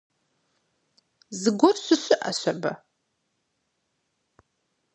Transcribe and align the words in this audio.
Зыгуэр 1.41 1.75
щыщыӀэщ 1.83 2.39
абы… 2.51 2.71